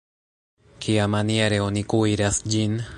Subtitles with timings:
[0.85, 2.85] Kiamaniere oni kuiras ĝin?